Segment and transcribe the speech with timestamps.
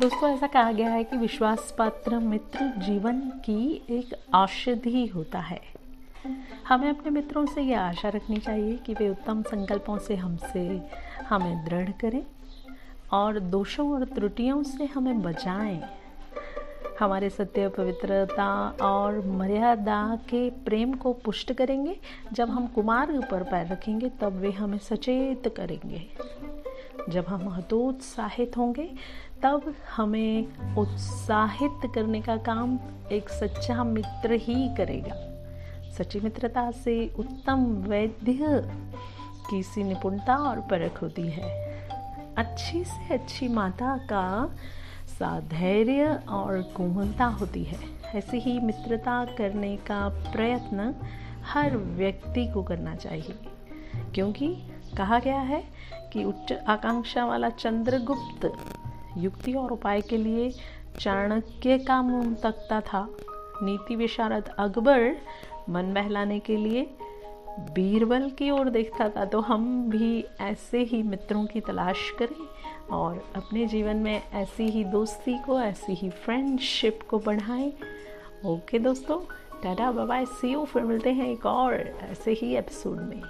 [0.00, 5.60] दोस्तों, ऐसा कहा गया है कि विश्वास पात्र मित्र जीवन की एक औषधि होता है।
[6.68, 10.82] हमें अपने मित्रों से यह आशा रखनी चाहिए कि वे उत्तम संकल्पों से हमसे
[11.28, 12.22] हमें दृढ़ करें
[13.12, 15.80] और दोषों और त्रुटियों से हमें बचाएँ।
[17.00, 21.96] हमारे सत्य, पवित्रता और मर्यादा के प्रेम को पुष्ट करेंगे।
[22.32, 26.06] जब हम कुमार पर पैर रखेंगे, तब वे हमें सचेत करेंगे।
[27.08, 28.88] जब हम हतोत्साहित होंगे,
[29.42, 32.78] तब हमें उत्साहित करने का काम
[33.12, 35.14] एक सच्चा मित्र ही करेगा।
[35.92, 38.62] सच्ची मित्रता से उत्तम वैद्य
[39.50, 41.50] की सी निपुणता और परख होती है।
[42.36, 44.56] अच्छी से अच्छी माता का
[45.08, 47.78] साधैर्य और कोमलता होती है।
[48.14, 50.94] ऐसे ही मित्रता करने का प्रयत्न
[51.44, 53.34] हर व्यक्ति को करना चाहिए,
[54.14, 54.54] क्योंकि
[54.96, 55.62] कहा गया है
[56.12, 58.52] कि उच्च आकांक्षा वाला चंद्रगुप्त
[59.18, 60.50] युक्ति और उपाय के लिए
[61.00, 63.08] चाणक्य का मुँह तकता था।
[63.62, 65.16] नीति विशारद अकबर
[65.68, 66.82] मन बहलाने के लिए
[67.58, 72.46] बीरबल की ओर देखता था। तो हम भी ऐसे ही मित्रों की तलाश करें
[72.90, 77.72] और अपने जीवन में ऐसी ही दोस्ती को, ऐसी ही फ्रेंडशिप को बढ़ाएँ।
[78.46, 79.20] ओके दोस्तों,
[79.62, 81.74] टाटा बाय सी यू फिर मिलते हैं एक और
[82.10, 83.22] ऐसे ही एपिसोड में।